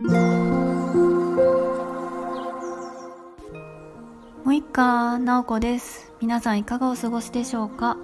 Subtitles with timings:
[0.00, 0.10] も
[4.46, 6.12] う一回なおこです。
[6.20, 7.96] 皆さんいかがお過ごしでしょうか？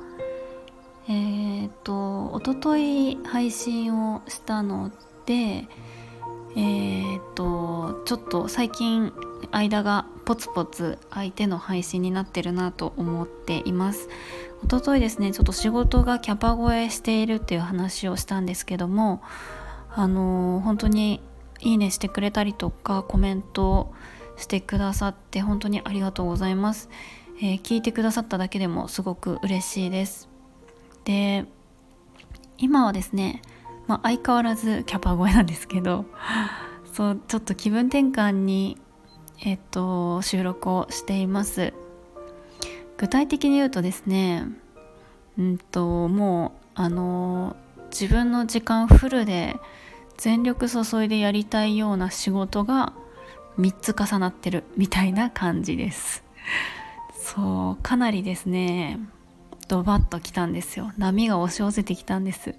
[1.09, 4.91] えー、っとおととい配信をしたの
[5.25, 5.69] で
[6.57, 9.13] えー、っとちょっと最近
[9.53, 14.09] 間がポツポツ相手の配信になってるなと思っています。
[14.65, 19.23] おとといですねちょっと仕事がキャパ超えしているっていう話をしたんですけども
[19.95, 21.21] あのー、本当に
[21.65, 23.93] いいねしてくれたりとかコメント
[24.37, 26.88] してくださって本当にありがとうございます、
[27.38, 30.29] えー、聞いてくださっただけでもすごく嬉しいです。
[31.05, 31.47] で
[32.57, 33.43] 今はですね
[33.87, 36.07] まあ、相変わらずキャパ超えなんですけど
[36.93, 38.79] そうちょっと気分転換に、
[39.45, 41.73] えっと、収録をしています。
[42.96, 44.46] 具体的に言うとですね
[45.37, 47.57] うんともうあの
[47.91, 49.57] 自分の時間フルで
[50.16, 52.92] 全力注いでやりたいような仕事が
[53.59, 56.24] 3つ重なってるみたいな感じです。
[57.12, 58.98] そうかなりですね
[59.68, 60.93] ドバッときたんですよ。
[60.98, 62.54] 波が押し寄せてきたんです。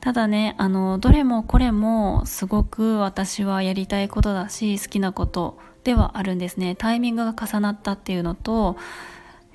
[0.00, 6.74] ただねあのどれもこれもすごく私はやりたいことだし好きなことではあるんですね。
[6.74, 8.76] タイミングが重なったっていうのと、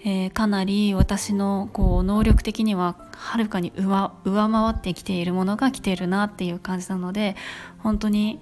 [0.10, 7.36] えー、かなり私のこう能力的にははるかに上上回ってきているものが来ているなっていう感じなので
[7.80, 8.40] 本当に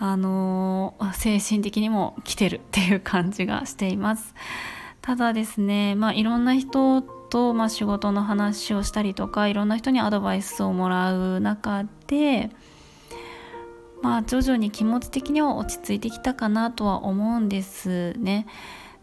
[0.00, 4.34] あのー、精神的にも来てるっていう感じがしています
[5.00, 12.50] ただですねまあいろんな人と、まあ、仕事の話をしたりとかいろんな人にアドバイスをもらう中で
[14.02, 18.48] まあ徐々に気持ち的には落ち着いてきたかなとは思うんですね。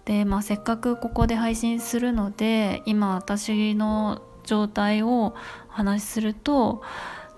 [0.08, 5.33] で、まあ、せっかくここで配信するので今私の状態をお
[5.67, 6.81] 話しすると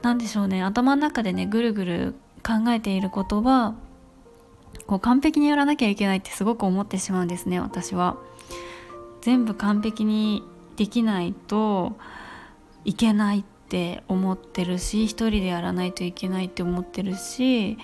[0.03, 3.73] 何でしょうね頭の中でねぐるぐる考えていることは
[4.85, 8.17] こう完璧にやらなきゃいけないってすごく思ってしまうんですね私は。
[9.21, 10.43] 全部完璧に
[10.77, 11.97] できないと
[12.85, 17.77] いけないって思ってるし一人でやらないといけないって思ってるし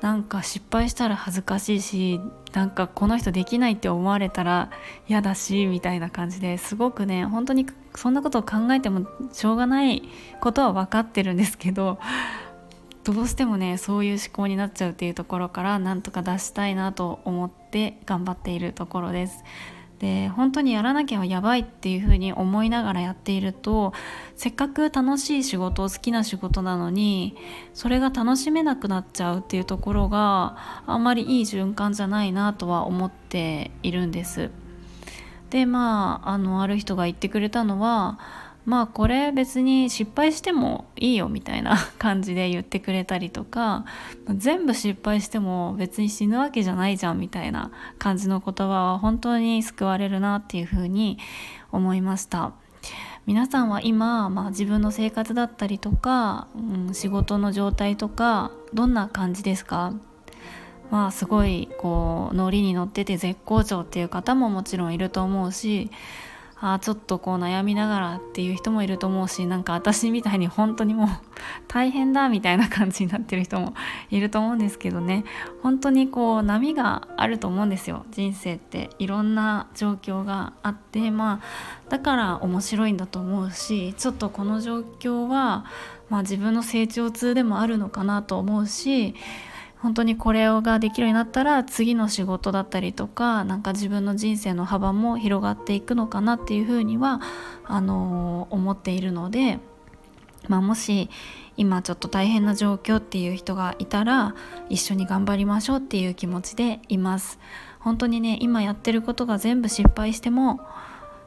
[0.00, 2.20] なんか失敗したら恥ずかしいし
[2.52, 4.70] なんかこの人できないって思われたら
[5.08, 10.02] 嫌だしみたいな感じですごくね本当にそんなことを考えてもしょうがない
[10.40, 11.98] ことは分かってるんですけど
[13.04, 19.44] どうしてもねそういう思考になっちゃうっていうところからなんとか出したいなと思って頑張っているところです。
[19.98, 23.94] で本当にやらなきゃやばいっていうふうに思いながらやっていると
[24.34, 27.34] せっかく楽しい仕事好きな仕事なのに
[27.72, 34.50] それが楽しめなくなっちゃうっていうところがあんまりいい循環じゃないなとは思っているんです。
[35.50, 38.18] でまああのある人が言ってくれたのは
[38.66, 43.84] まあこれ別に失敗してもいいよみたいな 感じで言ってくれたりとか
[44.28, 51.18] 全部失敗しても別に死ぬわけじゃないじゃんみたいな感じの言葉は本当に救われるなっていうふうに
[51.72, 52.52] 思いました。
[53.24, 59.94] 皆さんは今、まあ、自分の生活だったりとか、うん、仕事の状態とかどんな感じですか？
[60.90, 65.90] まあすごいこうノリに乗ってて絶好調っていう方ももちろんいると思うし
[66.58, 71.08] あちょっとこう悩みながらっていう人もいると思うしなんか私みたいに本当にもう
[71.68, 73.74] 大変だみたいな感じになってる人も
[74.10, 75.24] いると思うんですけどね。
[75.62, 78.06] 本当にこう波があると思うんですよ。
[78.10, 85.66] 人生っていろんな状況があってまあだから面白いんだと思うしちょっとこの状況は、
[86.08, 89.14] まあ、自分の成長痛でもあるのかなと思うし
[89.86, 97.20] 本当にこれができるようになったら次の仕事だったりとかなんか自分の人生の幅も広がっていくのかなっていうふうには
[97.64, 99.60] あのー、思っているので、
[100.48, 101.08] まあ、もし
[101.56, 104.34] 今ちょっと大変な状況っていう人がいたら
[104.68, 107.38] 一緒に頑張りましょうっていう気持ちでいます。
[107.78, 110.58] 本当にね今やってることが全部失敗しても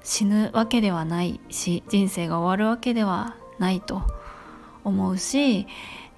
[0.04, 4.02] 死ぬわけではないし人生が終わるわけではないと
[4.84, 5.66] 思うし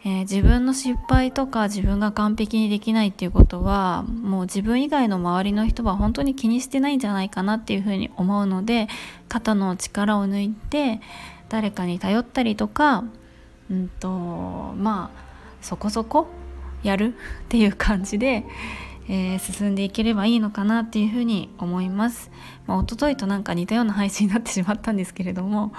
[0.04, 8.88] えー、自分の失敗とか自分が完璧にできないっていうことはもう自分以外の周りの人は本当に気にしてないんじゃないかなっていうふうに思うので
[9.30, 11.02] 肩の力を抜いて
[11.50, 13.04] 誰かに頼ったりとか
[13.70, 15.22] うんとまあ
[15.62, 16.28] そこそこ
[16.82, 17.14] やる
[17.46, 18.44] っていう感じで、
[19.08, 22.32] えー、進んでいければいいのかなっていうふうに思います。
[22.66, 25.72] まあ、一昨日となんか似たような配信になってしまったんですけれども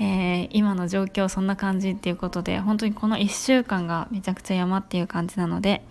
[0.00, 5.84] えー、今の状況そんな感じっていうことで本当にこの1週間がめちゃくちゃ山っていう感じなので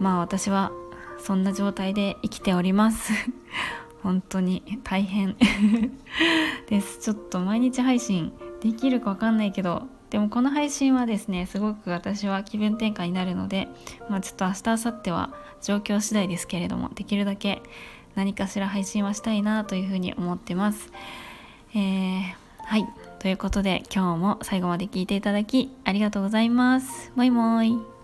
[0.00, 0.72] まあ私は
[1.18, 3.12] そんな状態で生きております。
[4.02, 5.36] 本当に大変。
[6.68, 6.98] です。
[7.00, 8.32] ちょっと毎日配信
[8.62, 13.68] できるか分かんないけどでもこの配信はですねすごく私は気分転換になるので、
[14.08, 15.30] まあ、ちょっと明日明後日は
[15.62, 17.62] 状況次第ですけれどもできるだけ
[18.14, 20.90] 何かしら配信はしたいなというふうに思ってます。
[21.74, 22.22] えー、
[22.64, 23.09] はい。
[23.20, 27.12] ということで今日も最後まで聞いていただきありがとうございます。
[27.14, 27.99] もいもーい。